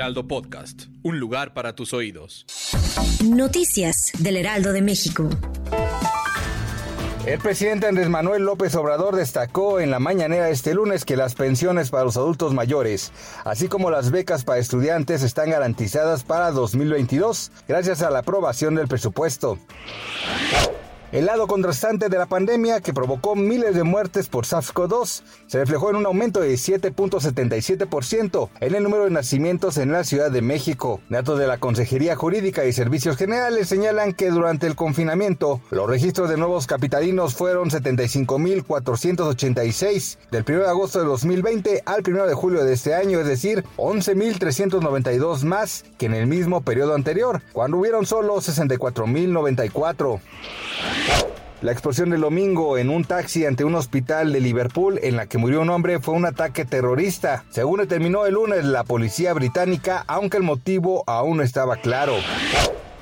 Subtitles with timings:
[0.00, 2.46] Heraldo Podcast, un lugar para tus oídos.
[3.22, 5.28] Noticias del Heraldo de México.
[7.26, 11.90] El presidente Andrés Manuel López Obrador destacó en la mañanera este lunes que las pensiones
[11.90, 13.12] para los adultos mayores,
[13.44, 18.88] así como las becas para estudiantes, están garantizadas para 2022 gracias a la aprobación del
[18.88, 19.58] presupuesto.
[21.12, 25.90] El lado contrastante de la pandemia que provocó miles de muertes por SARS-CoV-2 se reflejó
[25.90, 31.00] en un aumento de 7.77% en el número de nacimientos en la Ciudad de México.
[31.08, 36.30] Datos de la Consejería Jurídica y Servicios Generales señalan que durante el confinamiento los registros
[36.30, 42.62] de nuevos capitalinos fueron 75.486 del 1 de agosto de 2020 al 1 de julio
[42.62, 48.06] de este año, es decir, 11.392 más que en el mismo periodo anterior, cuando hubieron
[48.06, 50.20] solo 64.094.
[51.62, 55.36] La explosión del domingo en un taxi ante un hospital de Liverpool en la que
[55.36, 57.44] murió un hombre fue un ataque terrorista.
[57.50, 62.14] Según determinó el lunes la policía británica, aunque el motivo aún no estaba claro.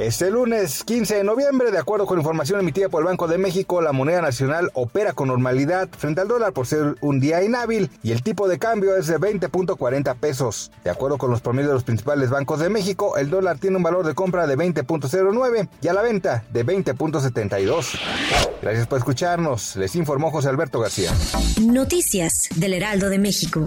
[0.00, 3.82] Este lunes 15 de noviembre, de acuerdo con información emitida por el Banco de México,
[3.82, 8.12] la moneda nacional opera con normalidad frente al dólar por ser un día inhábil y
[8.12, 10.72] el tipo de cambio es de 20.40 pesos.
[10.84, 13.82] De acuerdo con los promedios de los principales bancos de México, el dólar tiene un
[13.82, 18.00] valor de compra de 20.09 y a la venta de 20.72.
[18.62, 21.12] Gracias por escucharnos, les informó José Alberto García.
[21.60, 23.66] Noticias del Heraldo de México.